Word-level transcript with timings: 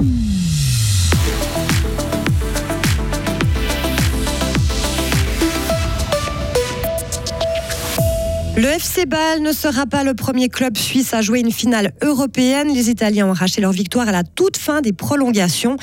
Mm. 0.00 0.41
Le 8.62 8.68
FC 8.68 9.06
Bâle 9.06 9.42
ne 9.42 9.50
sera 9.50 9.86
pas 9.86 10.04
le 10.04 10.14
premier 10.14 10.48
club 10.48 10.76
suisse 10.76 11.14
à 11.14 11.20
jouer 11.20 11.40
une 11.40 11.50
finale 11.50 11.90
européenne. 12.00 12.72
Les 12.72 12.90
Italiens 12.90 13.26
ont 13.26 13.32
arraché 13.32 13.60
leur 13.60 13.72
victoire 13.72 14.08
à 14.08 14.12
la 14.12 14.22
toute 14.22 14.56
fin 14.56 14.80
des 14.80 14.92
prolongations. 14.92 15.76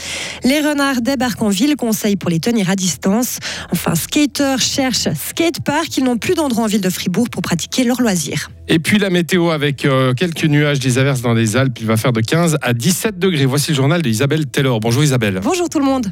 Les 0.46 0.62
renards 0.62 1.02
débarquent 1.02 1.42
en 1.42 1.50
ville, 1.50 1.76
conseil 1.76 2.16
pour 2.16 2.30
les 2.30 2.40
tenir 2.40 2.70
à 2.70 2.78
distance. 2.78 3.40
Enfin, 3.74 3.96
skaters 3.96 4.62
cherchent 4.62 5.10
skatepark. 5.14 5.98
Ils 5.98 6.06
n'ont 6.06 6.18
plus 6.18 6.36
d'endroit 6.36 6.64
en 6.64 6.68
ville 6.68 6.80
de 6.80 6.90
Fribourg 6.90 7.30
pour 7.30 7.42
pratiquer 7.42 7.84
leurs 7.84 8.00
loisirs. 8.02 8.50
Et 8.70 8.80
puis 8.80 8.98
la 8.98 9.10
météo 9.10 9.50
avec 9.50 9.84
euh, 9.84 10.14
quelques 10.14 10.46
nuages, 10.46 10.80
des 10.80 10.98
averses 11.00 11.20
dans 11.20 11.34
les 11.34 11.58
Alpes. 11.58 11.78
Il 11.82 11.86
va 11.86 11.98
faire 11.98 12.14
de 12.14 12.22
15 12.22 12.60
à 12.62 12.74
17 12.74 13.20
degrés. 13.20 13.46
Voici 13.46 13.72
le 13.72 13.76
journal 13.76 14.02
d'Isabelle 14.02 14.46
Taylor. 14.46 14.80
Bonjour 14.80 15.04
Isabelle. 15.04 15.42
Bonjour 15.44 15.68
tout 15.68 15.80
le 15.80 15.86
monde. 15.86 16.10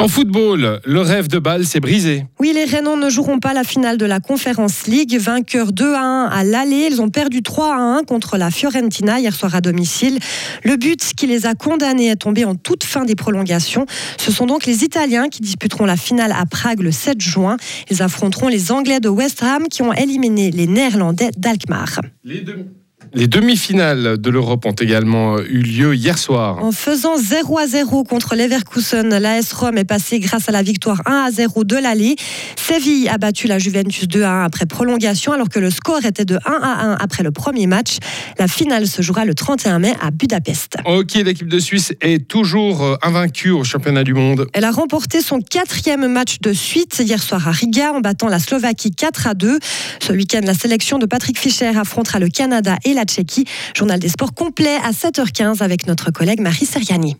En 0.00 0.08
football, 0.08 0.80
le 0.82 1.00
rêve 1.02 1.28
de 1.28 1.38
Bâle 1.38 1.66
s'est 1.66 1.78
brisé. 1.78 2.24
Oui, 2.38 2.52
les 2.54 2.64
Rénans 2.64 2.96
ne 2.96 3.10
joueront 3.10 3.38
pas 3.38 3.52
la 3.52 3.64
finale 3.64 3.98
de 3.98 4.06
la 4.06 4.18
Conference 4.18 4.86
League. 4.86 5.14
Vainqueurs 5.18 5.72
2 5.72 5.92
à 5.92 6.00
1 6.00 6.24
à 6.28 6.42
l'aller, 6.42 6.88
ils 6.90 7.02
ont 7.02 7.10
perdu 7.10 7.42
3 7.42 7.74
à 7.74 7.78
1 7.78 8.04
contre 8.04 8.38
la 8.38 8.50
Fiorentina 8.50 9.20
hier 9.20 9.34
soir 9.34 9.54
à 9.54 9.60
domicile. 9.60 10.18
Le 10.64 10.76
but 10.76 11.12
qui 11.14 11.26
les 11.26 11.44
a 11.44 11.54
condamnés 11.54 12.08
est 12.08 12.16
tombé 12.16 12.46
en 12.46 12.54
toute 12.54 12.82
fin 12.82 13.04
des 13.04 13.14
prolongations. 13.14 13.84
Ce 14.16 14.32
sont 14.32 14.46
donc 14.46 14.64
les 14.64 14.84
Italiens 14.84 15.28
qui 15.28 15.42
disputeront 15.42 15.84
la 15.84 15.98
finale 15.98 16.32
à 16.32 16.46
Prague 16.46 16.80
le 16.80 16.92
7 16.92 17.20
juin. 17.20 17.58
Ils 17.90 18.02
affronteront 18.02 18.48
les 18.48 18.72
Anglais 18.72 19.00
de 19.00 19.10
West 19.10 19.42
Ham 19.42 19.68
qui 19.68 19.82
ont 19.82 19.92
éliminé 19.92 20.50
les 20.50 20.66
Néerlandais 20.66 21.30
d'Alkmaar. 21.36 22.00
Les 22.24 22.40
deux. 22.40 22.64
Les 23.12 23.26
demi-finales 23.26 24.18
de 24.18 24.30
l'Europe 24.30 24.66
ont 24.66 24.72
également 24.72 25.38
eu 25.40 25.62
lieu 25.62 25.96
hier 25.96 26.16
soir. 26.16 26.62
En 26.62 26.70
faisant 26.70 27.16
0 27.16 27.58
à 27.58 27.66
0 27.66 28.04
contre 28.04 28.36
l'Everkusen, 28.36 29.08
l'AS 29.18 29.52
Rome 29.52 29.78
est 29.78 29.84
passé 29.84 30.20
grâce 30.20 30.48
à 30.48 30.52
la 30.52 30.62
victoire 30.62 31.02
1 31.06 31.24
à 31.26 31.30
0 31.32 31.64
de 31.64 31.76
l'aller. 31.76 32.14
Séville 32.56 33.08
a 33.08 33.18
battu 33.18 33.48
la 33.48 33.58
Juventus 33.58 34.06
2 34.06 34.22
à 34.22 34.30
1 34.30 34.44
après 34.44 34.66
prolongation, 34.66 35.32
alors 35.32 35.48
que 35.48 35.58
le 35.58 35.70
score 35.70 36.04
était 36.04 36.24
de 36.24 36.36
1 36.36 36.38
à 36.46 36.84
1 36.92 36.98
après 37.00 37.24
le 37.24 37.32
premier 37.32 37.66
match. 37.66 37.98
La 38.38 38.46
finale 38.46 38.86
se 38.86 39.02
jouera 39.02 39.24
le 39.24 39.34
31 39.34 39.80
mai 39.80 39.92
à 40.00 40.12
Budapest. 40.12 40.76
Ok, 40.84 41.14
l'équipe 41.14 41.48
de 41.48 41.58
Suisse 41.58 41.92
est 42.00 42.28
toujours 42.28 42.84
euh, 42.84 42.96
invaincue 43.02 43.50
au 43.50 43.64
championnat 43.64 44.04
du 44.04 44.14
monde. 44.14 44.46
Elle 44.52 44.64
a 44.64 44.70
remporté 44.70 45.20
son 45.20 45.40
quatrième 45.40 46.06
match 46.06 46.38
de 46.40 46.52
suite 46.52 47.00
hier 47.00 47.20
soir 47.20 47.48
à 47.48 47.50
Riga 47.50 47.92
en 47.92 48.00
battant 48.00 48.28
la 48.28 48.38
Slovaquie 48.38 48.92
4 48.92 49.26
à 49.26 49.34
2. 49.34 49.58
Ce 50.00 50.12
week-end, 50.12 50.42
la 50.44 50.54
sélection 50.54 50.98
de 50.98 51.06
Patrick 51.06 51.38
Fischer 51.38 51.72
affrontera 51.76 52.20
le 52.20 52.28
Canada 52.28 52.76
et 52.84 52.89
la 52.94 53.00
la 53.00 53.04
Tchéquie. 53.04 53.46
Journal 53.74 53.98
des 53.98 54.08
sports 54.08 54.34
complet 54.34 54.76
à 54.84 54.90
7h15 54.90 55.62
avec 55.62 55.86
notre 55.86 56.10
collègue 56.10 56.40
Marie 56.40 56.66
Seriani. 56.66 57.16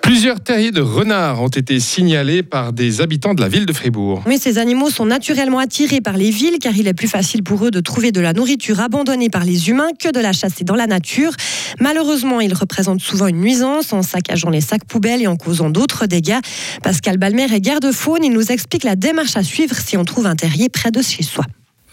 Plusieurs 0.00 0.40
terriers 0.40 0.70
de 0.70 0.80
renards 0.80 1.42
ont 1.42 1.48
été 1.48 1.80
signalés 1.80 2.42
par 2.42 2.72
des 2.72 3.00
habitants 3.00 3.34
de 3.34 3.40
la 3.40 3.48
ville 3.48 3.66
de 3.66 3.72
Fribourg. 3.72 4.22
Oui, 4.26 4.38
ces 4.38 4.58
animaux 4.58 4.90
sont 4.90 5.06
naturellement 5.06 5.58
attirés 5.58 6.00
par 6.00 6.16
les 6.16 6.30
villes 6.30 6.58
car 6.60 6.76
il 6.76 6.88
est 6.88 6.94
plus 6.94 7.08
facile 7.08 7.42
pour 7.42 7.64
eux 7.64 7.70
de 7.70 7.80
trouver 7.80 8.12
de 8.12 8.20
la 8.20 8.32
nourriture 8.32 8.80
abandonnée 8.80 9.30
par 9.30 9.44
les 9.44 9.68
humains 9.70 9.90
que 9.98 10.10
de 10.10 10.20
la 10.20 10.32
chasser 10.32 10.64
dans 10.64 10.74
la 10.74 10.86
nature. 10.86 11.32
Malheureusement, 11.80 12.40
ils 12.40 12.54
représentent 12.54 13.00
souvent 13.00 13.26
une 13.26 13.40
nuisance 13.40 13.92
en 13.92 14.02
saccageant 14.02 14.50
les 14.50 14.60
sacs 14.60 14.84
poubelles 14.84 15.22
et 15.22 15.26
en 15.26 15.36
causant 15.36 15.70
d'autres 15.70 16.06
dégâts. 16.06 16.40
Pascal 16.82 17.16
Balmer 17.16 17.52
est 17.52 17.60
garde-faune. 17.60 18.24
Il 18.24 18.32
nous 18.32 18.52
explique 18.52 18.84
la 18.84 18.96
démarche 18.96 19.36
à 19.36 19.42
suivre 19.42 19.74
si 19.76 19.96
on 19.96 20.04
trouve 20.04 20.26
un 20.26 20.36
terrier 20.36 20.68
près 20.68 20.90
de 20.90 21.00
chez 21.02 21.22
soi. 21.22 21.44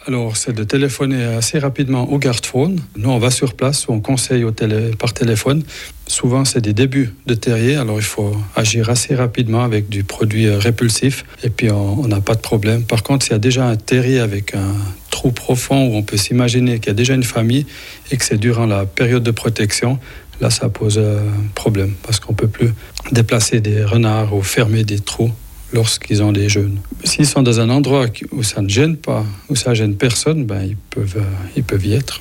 Alors, 0.07 0.35
c'est 0.35 0.53
de 0.53 0.63
téléphoner 0.63 1.23
assez 1.23 1.59
rapidement 1.59 2.11
au 2.11 2.17
garde-faune. 2.17 2.79
Nous, 2.95 3.09
on 3.09 3.19
va 3.19 3.29
sur 3.29 3.53
place, 3.53 3.87
on 3.87 3.99
conseille 3.99 4.43
par 4.97 5.13
téléphone. 5.13 5.61
Souvent, 6.07 6.43
c'est 6.43 6.59
des 6.59 6.73
débuts 6.73 7.13
de 7.27 7.35
terrier, 7.35 7.75
alors 7.75 7.97
il 7.97 8.03
faut 8.03 8.35
agir 8.55 8.89
assez 8.89 9.13
rapidement 9.13 9.63
avec 9.63 9.89
du 9.89 10.03
produit 10.03 10.47
euh, 10.47 10.57
répulsif, 10.57 11.23
et 11.43 11.51
puis 11.51 11.69
on 11.69 12.07
n'a 12.07 12.19
pas 12.19 12.33
de 12.33 12.41
problème. 12.41 12.83
Par 12.83 13.03
contre, 13.03 13.25
s'il 13.25 13.33
y 13.33 13.35
a 13.35 13.39
déjà 13.39 13.67
un 13.67 13.75
terrier 13.75 14.19
avec 14.19 14.55
un 14.55 14.73
trou 15.11 15.31
profond 15.31 15.87
où 15.87 15.95
on 15.95 16.01
peut 16.01 16.17
s'imaginer 16.17 16.79
qu'il 16.79 16.87
y 16.87 16.89
a 16.89 16.95
déjà 16.95 17.13
une 17.13 17.23
famille 17.23 17.67
et 18.09 18.17
que 18.17 18.25
c'est 18.25 18.39
durant 18.39 18.65
la 18.65 18.87
période 18.87 19.21
de 19.21 19.31
protection, 19.31 19.99
là, 20.41 20.49
ça 20.49 20.67
pose 20.67 20.97
un 20.97 21.01
euh, 21.01 21.29
problème, 21.53 21.93
parce 22.01 22.19
qu'on 22.19 22.33
ne 22.33 22.37
peut 22.37 22.47
plus 22.47 22.73
déplacer 23.11 23.61
des 23.61 23.85
renards 23.85 24.33
ou 24.33 24.41
fermer 24.41 24.83
des 24.83 24.99
trous 24.99 25.31
lorsqu'ils 25.73 26.21
ont 26.23 26.31
des 26.31 26.49
jeunes. 26.49 26.77
S'ils 27.03 27.25
sont 27.25 27.41
dans 27.41 27.59
un 27.59 27.69
endroit 27.69 28.05
où 28.31 28.43
ça 28.43 28.61
ne 28.61 28.69
gêne 28.69 28.97
pas, 28.97 29.25
où 29.49 29.55
ça 29.55 29.73
gêne 29.73 29.95
personne, 29.95 30.45
ben 30.45 30.63
ils 30.63 30.77
peuvent, 30.77 31.17
euh, 31.17 31.49
ils 31.55 31.63
peuvent 31.63 31.85
y 31.85 31.93
être. 31.93 32.19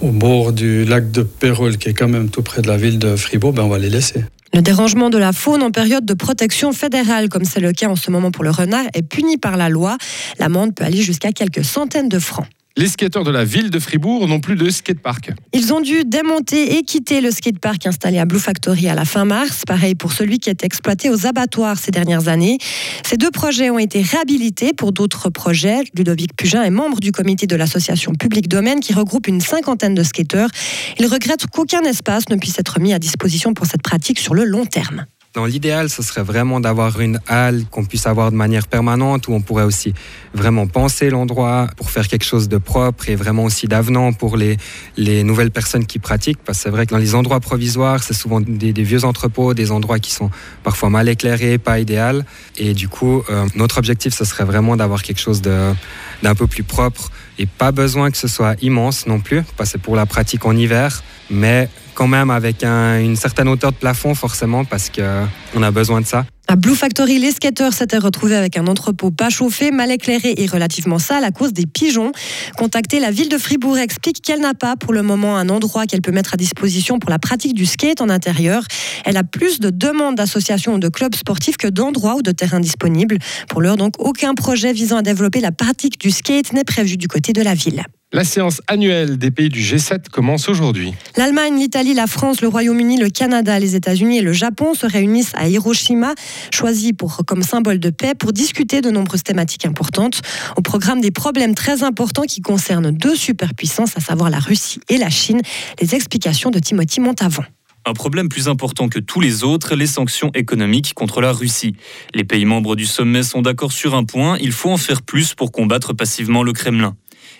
Au 0.00 0.10
bord 0.10 0.52
du 0.52 0.84
lac 0.84 1.10
de 1.10 1.22
Pérol, 1.22 1.76
qui 1.78 1.88
est 1.88 1.94
quand 1.94 2.08
même 2.08 2.28
tout 2.28 2.42
près 2.42 2.62
de 2.62 2.68
la 2.68 2.76
ville 2.76 2.98
de 2.98 3.16
Fribourg, 3.16 3.52
ben 3.52 3.62
on 3.62 3.68
va 3.68 3.78
les 3.78 3.90
laisser. 3.90 4.24
Le 4.54 4.62
dérangement 4.62 5.10
de 5.10 5.18
la 5.18 5.32
faune 5.32 5.62
en 5.62 5.70
période 5.70 6.06
de 6.06 6.14
protection 6.14 6.72
fédérale, 6.72 7.28
comme 7.28 7.44
c'est 7.44 7.60
le 7.60 7.72
cas 7.72 7.88
en 7.88 7.96
ce 7.96 8.10
moment 8.10 8.30
pour 8.30 8.44
le 8.44 8.50
renard, 8.50 8.84
est 8.94 9.02
puni 9.02 9.36
par 9.36 9.56
la 9.56 9.68
loi. 9.68 9.98
L'amende 10.38 10.74
peut 10.74 10.84
aller 10.84 11.02
jusqu'à 11.02 11.32
quelques 11.32 11.64
centaines 11.64 12.08
de 12.08 12.18
francs. 12.18 12.46
Les 12.78 12.88
skateurs 12.88 13.24
de 13.24 13.30
la 13.30 13.46
ville 13.46 13.70
de 13.70 13.78
Fribourg 13.78 14.28
n'ont 14.28 14.38
plus 14.38 14.54
de 14.54 14.68
skatepark. 14.68 15.30
Ils 15.54 15.72
ont 15.72 15.80
dû 15.80 16.04
démonter 16.04 16.76
et 16.76 16.82
quitter 16.82 17.22
le 17.22 17.30
skatepark 17.30 17.86
installé 17.86 18.18
à 18.18 18.26
Blue 18.26 18.38
Factory 18.38 18.86
à 18.86 18.94
la 18.94 19.06
fin 19.06 19.24
mars. 19.24 19.62
Pareil 19.66 19.94
pour 19.94 20.12
celui 20.12 20.38
qui 20.38 20.50
est 20.50 20.62
exploité 20.62 21.08
aux 21.08 21.26
abattoirs 21.26 21.78
ces 21.78 21.90
dernières 21.90 22.28
années. 22.28 22.58
Ces 23.02 23.16
deux 23.16 23.30
projets 23.30 23.70
ont 23.70 23.78
été 23.78 24.02
réhabilités 24.02 24.74
pour 24.74 24.92
d'autres 24.92 25.30
projets. 25.30 25.84
Ludovic 25.96 26.36
Pugin 26.36 26.64
est 26.64 26.70
membre 26.70 27.00
du 27.00 27.12
comité 27.12 27.46
de 27.46 27.56
l'association 27.56 28.12
Public 28.12 28.46
Domaine 28.46 28.80
qui 28.80 28.92
regroupe 28.92 29.26
une 29.26 29.40
cinquantaine 29.40 29.94
de 29.94 30.02
skateurs. 30.02 30.50
Il 30.98 31.06
regrette 31.06 31.46
qu'aucun 31.46 31.80
espace 31.80 32.28
ne 32.28 32.36
puisse 32.36 32.58
être 32.58 32.78
mis 32.78 32.92
à 32.92 32.98
disposition 32.98 33.54
pour 33.54 33.64
cette 33.64 33.82
pratique 33.82 34.18
sur 34.18 34.34
le 34.34 34.44
long 34.44 34.66
terme. 34.66 35.06
Dans 35.36 35.44
l'idéal, 35.44 35.90
ce 35.90 36.02
serait 36.02 36.22
vraiment 36.22 36.60
d'avoir 36.60 36.98
une 36.98 37.20
halle 37.28 37.66
qu'on 37.70 37.84
puisse 37.84 38.06
avoir 38.06 38.30
de 38.30 38.36
manière 38.36 38.66
permanente, 38.66 39.28
où 39.28 39.34
on 39.34 39.42
pourrait 39.42 39.64
aussi 39.64 39.92
vraiment 40.32 40.66
penser 40.66 41.10
l'endroit 41.10 41.66
pour 41.76 41.90
faire 41.90 42.08
quelque 42.08 42.24
chose 42.24 42.48
de 42.48 42.56
propre 42.56 43.10
et 43.10 43.16
vraiment 43.16 43.44
aussi 43.44 43.68
d'avenant 43.68 44.14
pour 44.14 44.38
les, 44.38 44.56
les 44.96 45.24
nouvelles 45.24 45.50
personnes 45.50 45.84
qui 45.84 45.98
pratiquent. 45.98 46.42
Parce 46.42 46.56
que 46.56 46.62
c'est 46.64 46.70
vrai 46.70 46.86
que 46.86 46.92
dans 46.92 46.96
les 46.96 47.14
endroits 47.14 47.40
provisoires, 47.40 48.02
c'est 48.02 48.14
souvent 48.14 48.40
des, 48.40 48.72
vieux 48.72 49.04
entrepôts, 49.04 49.52
des 49.52 49.72
endroits 49.72 49.98
qui 49.98 50.10
sont 50.10 50.30
parfois 50.64 50.88
mal 50.88 51.06
éclairés, 51.06 51.58
pas 51.58 51.80
idéal. 51.80 52.24
Et 52.56 52.72
du 52.72 52.88
coup, 52.88 53.22
euh, 53.28 53.44
notre 53.56 53.76
objectif, 53.76 54.14
ce 54.14 54.24
serait 54.24 54.44
vraiment 54.46 54.74
d'avoir 54.74 55.02
quelque 55.02 55.20
chose 55.20 55.42
d'un 55.42 56.34
peu 56.34 56.46
plus 56.46 56.62
propre 56.62 57.10
et 57.38 57.44
pas 57.44 57.72
besoin 57.72 58.10
que 58.10 58.16
ce 58.16 58.26
soit 58.26 58.56
immense 58.62 59.06
non 59.06 59.20
plus, 59.20 59.42
parce 59.58 59.74
que 59.74 59.78
pour 59.78 59.96
la 59.96 60.06
pratique 60.06 60.46
en 60.46 60.56
hiver, 60.56 61.02
mais 61.28 61.68
quand 61.96 62.06
même 62.06 62.30
avec 62.30 62.62
une 62.62 63.16
certaine 63.16 63.48
hauteur 63.48 63.72
de 63.72 63.76
plafond 63.76 64.14
forcément 64.14 64.64
parce 64.64 64.90
qu'on 64.90 65.62
a 65.62 65.70
besoin 65.72 66.00
de 66.00 66.06
ça. 66.06 66.24
À 66.48 66.54
Blue 66.54 66.76
Factory, 66.76 67.18
les 67.18 67.32
skateurs 67.32 67.72
s'étaient 67.72 67.98
retrouvés 67.98 68.36
avec 68.36 68.56
un 68.56 68.68
entrepôt 68.68 69.10
pas 69.10 69.30
chauffé, 69.30 69.72
mal 69.72 69.90
éclairé 69.90 70.34
et 70.36 70.46
relativement 70.46 71.00
sale 71.00 71.24
à 71.24 71.32
cause 71.32 71.52
des 71.52 71.66
pigeons. 71.66 72.12
Contacter 72.56 73.00
la 73.00 73.10
ville 73.10 73.28
de 73.28 73.36
Fribourg 73.36 73.76
explique 73.78 74.22
qu'elle 74.22 74.40
n'a 74.40 74.54
pas 74.54 74.76
pour 74.76 74.92
le 74.92 75.02
moment 75.02 75.36
un 75.36 75.48
endroit 75.48 75.86
qu'elle 75.86 76.02
peut 76.02 76.12
mettre 76.12 76.34
à 76.34 76.36
disposition 76.36 77.00
pour 77.00 77.10
la 77.10 77.18
pratique 77.18 77.54
du 77.54 77.66
skate 77.66 78.00
en 78.00 78.08
intérieur. 78.08 78.62
Elle 79.04 79.16
a 79.16 79.24
plus 79.24 79.58
de 79.58 79.70
demandes 79.70 80.14
d'associations 80.14 80.74
ou 80.74 80.78
de 80.78 80.88
clubs 80.88 81.16
sportifs 81.16 81.56
que 81.56 81.66
d'endroits 81.66 82.14
ou 82.14 82.22
de 82.22 82.30
terrains 82.30 82.60
disponibles. 82.60 83.18
Pour 83.48 83.60
l'heure, 83.60 83.76
donc, 83.76 83.94
aucun 83.98 84.34
projet 84.34 84.72
visant 84.72 84.98
à 84.98 85.02
développer 85.02 85.40
la 85.40 85.50
pratique 85.50 85.98
du 86.00 86.12
skate 86.12 86.52
n'est 86.52 86.62
prévu 86.62 86.96
du 86.96 87.08
côté 87.08 87.32
de 87.32 87.42
la 87.42 87.54
ville. 87.54 87.82
La 88.12 88.22
séance 88.22 88.62
annuelle 88.68 89.18
des 89.18 89.32
pays 89.32 89.48
du 89.48 89.60
G7 89.60 90.10
commence 90.10 90.48
aujourd'hui. 90.48 90.94
L'Allemagne, 91.16 91.58
l'Italie, 91.58 91.92
la 91.92 92.06
France, 92.06 92.40
le 92.40 92.46
Royaume-Uni, 92.46 92.98
le 92.98 93.10
Canada, 93.10 93.58
les 93.58 93.74
États-Unis 93.74 94.18
et 94.18 94.22
le 94.22 94.32
Japon 94.32 94.74
se 94.74 94.86
réunissent 94.86 95.34
à 95.34 95.48
Hiroshima, 95.48 96.14
choisis 96.54 96.92
pour, 96.96 97.22
comme 97.26 97.42
symbole 97.42 97.80
de 97.80 97.90
paix, 97.90 98.14
pour 98.14 98.32
discuter 98.32 98.80
de 98.80 98.90
nombreuses 98.90 99.24
thématiques 99.24 99.66
importantes. 99.66 100.22
Au 100.56 100.62
programme 100.62 101.00
des 101.00 101.10
problèmes 101.10 101.56
très 101.56 101.82
importants 101.82 102.22
qui 102.22 102.42
concernent 102.42 102.92
deux 102.92 103.16
superpuissances, 103.16 103.96
à 103.96 104.00
savoir 104.00 104.30
la 104.30 104.38
Russie 104.38 104.80
et 104.88 104.98
la 104.98 105.10
Chine. 105.10 105.40
Les 105.80 105.96
explications 105.96 106.50
de 106.50 106.60
Timothy 106.60 107.00
Montavon 107.00 107.42
un 107.88 107.92
problème 107.92 108.28
plus 108.28 108.48
important 108.48 108.88
que 108.88 108.98
tous 108.98 109.20
les 109.20 109.44
autres, 109.44 109.76
les 109.76 109.86
sanctions 109.86 110.32
économiques 110.34 110.92
contre 110.94 111.20
la 111.20 111.30
Russie. 111.30 111.76
Les 112.14 112.24
pays 112.24 112.44
membres 112.44 112.74
du 112.74 112.84
sommet 112.84 113.22
sont 113.22 113.42
d'accord 113.42 113.70
sur 113.70 113.94
un 113.94 114.02
point, 114.02 114.36
il 114.40 114.50
faut 114.50 114.70
en 114.70 114.76
faire 114.76 115.02
plus 115.02 115.34
pour 115.34 115.52
combattre 115.52 115.92
passivement 115.92 116.42
le 116.42 116.52
Kremlin. 116.52 116.96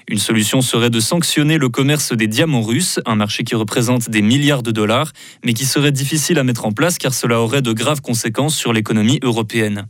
Une 0.08 0.18
solution 0.18 0.62
serait 0.62 0.90
de 0.90 1.00
sanctionner 1.00 1.58
le 1.58 1.68
commerce 1.68 2.12
des 2.12 2.26
diamants 2.26 2.62
russes, 2.62 3.00
un 3.06 3.16
marché 3.16 3.42
qui 3.42 3.54
représente 3.54 4.08
des 4.08 4.22
milliards 4.22 4.62
de 4.62 4.70
dollars, 4.70 5.12
mais 5.44 5.52
qui 5.52 5.64
serait 5.64 5.92
difficile 5.92 6.38
à 6.38 6.44
mettre 6.44 6.64
en 6.64 6.72
place 6.72 6.98
car 6.98 7.12
cela 7.12 7.40
aurait 7.40 7.62
de 7.62 7.72
graves 7.72 8.00
conséquences 8.00 8.56
sur 8.56 8.72
l'économie 8.72 9.18
européenne. 9.22 9.86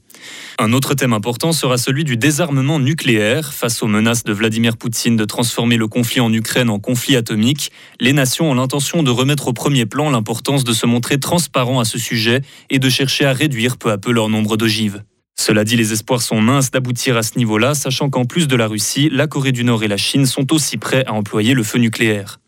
Un 0.59 0.73
autre 0.73 0.95
thème 0.95 1.13
important 1.13 1.53
sera 1.53 1.77
celui 1.77 2.05
du 2.05 2.17
désarmement 2.17 2.79
nucléaire. 2.79 3.53
Face 3.53 3.83
aux 3.83 3.87
menaces 3.87 4.25
de 4.25 4.33
Vladimir 4.33 4.77
Poutine 4.77 5.17
de 5.17 5.25
transformer 5.25 5.77
le 5.77 5.87
conflit 5.87 6.21
en 6.21 6.33
Ukraine 6.33 6.71
en 6.71 6.79
conflit 6.79 7.17
atomique, 7.17 7.71
les 8.01 8.13
nations 8.13 8.51
ont 8.51 8.55
l'intention 8.55 9.03
de 9.03 9.11
remettre 9.11 9.49
au 9.49 9.53
premier 9.53 9.87
plan 9.87 10.11
l'importance 10.11 10.65
de 10.65 10.73
se 10.73 10.87
montrer 10.87 11.21
transparent 11.21 11.81
à 11.81 11.85
ce 11.85 11.99
sujet 11.99 12.41
et 12.71 12.79
de 12.79 12.89
chercher 12.89 13.27
à 13.27 13.33
réduire 13.33 13.77
peu 13.77 13.91
à 13.91 13.99
peu 13.99 14.13
leur 14.13 14.29
nombre 14.29 14.57
d'ogives. 14.57 15.03
Cela 15.39 15.65
dit, 15.65 15.77
les 15.77 15.93
espoirs 15.93 16.23
sont 16.23 16.41
minces 16.41 16.71
d'aboutir 16.71 17.17
à 17.17 17.23
ce 17.23 17.39
niveau-là, 17.39 17.75
sachant 17.75 18.11
qu'en 18.11 18.25
plus 18.25 18.49
de 18.49 18.57
la 18.57 18.67
Russie, 18.67 19.11
la 19.13 19.27
Corée 19.27 19.53
du 19.53 19.65
Nord 19.65 19.85
et 19.85 19.89
la 19.89 19.97
Chine 19.99 20.27
sont 20.27 20.53
aussi 20.53 20.79
prêts 20.79 21.05
à 21.07 21.13
employer 21.13 21.55
le 21.55 21.63
feu 21.63 21.79
nucléaire. 21.79 22.41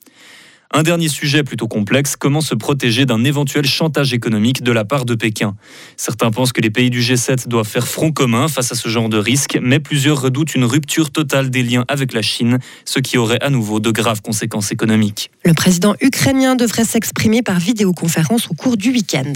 Un 0.73 0.82
dernier 0.82 1.08
sujet 1.08 1.44
plutôt 1.44 1.69
complexe, 1.69 2.17
comment 2.17 2.40
se 2.40 2.55
protéger 2.55 3.06
d'un 3.06 3.25
éventuel 3.25 3.64
chantage 3.67 4.12
économique 4.12 4.62
de 4.62 4.73
la 4.73 4.85
part 4.85 5.05
de 5.05 5.14
Pékin? 5.14 5.55
Certains 5.96 6.31
pensent 6.31 6.52
que 6.52 6.61
les 6.61 6.70
pays 6.70 6.90
du 6.90 7.00
G7 7.00 7.49
doivent 7.49 7.69
faire 7.69 7.88
front 7.88 8.11
commun 8.11 8.49
face 8.49 8.73
à 8.73 8.75
ce 8.75 8.88
genre 8.88 9.08
de 9.08 9.17
risque, 9.17 9.58
mais 9.62 9.81
plusieurs 9.81 10.20
redoutent 10.20 10.55
une 10.55 10.64
rupture 10.64 11.11
totale 11.11 11.50
des 11.50 11.62
liens 11.62 11.85
avec 11.88 12.12
la 12.12 12.20
Chine, 12.20 12.58
ce 12.85 12.99
qui 12.99 13.17
aurait 13.17 13.40
à 13.43 13.49
nouveau 13.49 13.81
de 13.81 13.90
graves 13.90 14.20
conséquences 14.20 14.73
économiques. 14.73 15.31
Le 15.44 15.55
président 15.55 15.94
ukrainien 16.00 16.55
devrait 16.55 16.85
s'exprimer 16.85 17.43
par 17.43 17.58
vidéoconférence 17.58 18.50
au 18.50 18.55
cours 18.55 18.76
du 18.76 18.90
week-end. 18.90 19.32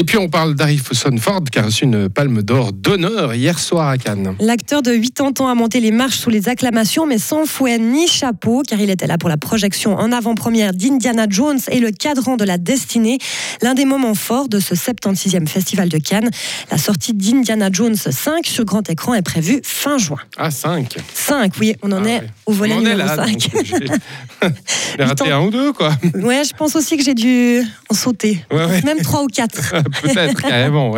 Et 0.00 0.04
puis 0.04 0.16
on 0.16 0.28
parle 0.28 0.54
d'Harrison 0.54 1.16
Ford 1.18 1.42
qui 1.50 1.58
a 1.58 1.62
reçu 1.62 1.82
une 1.82 2.08
palme 2.08 2.40
d'or 2.42 2.72
d'honneur 2.72 3.34
hier 3.34 3.58
soir 3.58 3.88
à 3.88 3.98
Cannes. 3.98 4.36
L'acteur 4.38 4.80
de 4.80 4.94
80 4.94 5.44
ans 5.44 5.48
a 5.48 5.56
monté 5.56 5.80
les 5.80 5.90
marches 5.90 6.18
sous 6.18 6.30
les 6.30 6.48
acclamations, 6.48 7.04
mais 7.04 7.18
sans 7.18 7.46
fouet 7.46 7.78
ni 7.78 8.06
chapeau, 8.06 8.62
car 8.62 8.80
il 8.80 8.90
était 8.90 9.08
là 9.08 9.18
pour 9.18 9.28
la 9.28 9.36
projection 9.36 9.96
en 9.96 10.12
avant-première 10.12 10.72
d'Indiana 10.72 11.26
Jones 11.28 11.58
et 11.72 11.80
le 11.80 11.90
cadran 11.90 12.36
de 12.36 12.44
la 12.44 12.58
destinée. 12.58 13.18
L'un 13.60 13.74
des 13.74 13.84
moments 13.84 14.14
forts 14.14 14.48
de 14.48 14.60
ce 14.60 14.76
76e 14.76 15.48
festival 15.48 15.88
de 15.88 15.98
Cannes. 15.98 16.30
La 16.70 16.78
sortie 16.78 17.12
d'Indiana 17.12 17.68
Jones 17.72 17.96
5 17.96 18.46
sur 18.46 18.64
grand 18.64 18.88
écran 18.88 19.14
est 19.14 19.22
prévue 19.22 19.60
fin 19.64 19.98
juin. 19.98 20.18
Ah, 20.36 20.52
5 20.52 20.96
5, 21.12 21.52
oui, 21.58 21.74
on 21.82 21.90
en 21.90 22.04
Ah 22.04 22.08
est 22.08 22.22
au 22.46 22.52
volet 22.52 22.74
On 22.74 22.78
en 22.78 22.86
est 22.86 22.90
numéro 22.90 22.98
là, 23.08 23.16
5. 23.16 23.32
donc, 23.52 23.64
j'ai- 23.64 24.48
J'ai 24.96 25.04
raté 25.04 25.30
un 25.32 25.40
ou 25.40 25.50
deux, 25.50 25.72
quoi. 25.72 25.90
Ouais, 26.14 26.42
je 26.44 26.54
pense 26.54 26.76
aussi 26.76 26.96
que 26.96 27.02
j'ai 27.02 27.14
dû 27.14 27.62
en 27.90 27.94
sauter. 27.94 28.44
Ouais, 28.52 28.64
ouais. 28.64 28.82
Même 28.82 28.98
3 29.00 29.24
ou 29.24 29.26
4. 29.26 29.74
Peut-être, 30.02 30.40
carrément. 30.40 30.94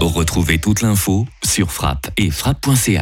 Retrouvez 0.00 0.58
toute 0.58 0.82
l'info 0.82 1.26
sur 1.44 1.70
frappe 1.70 2.10
et 2.16 2.30
frappe.ch. 2.30 3.00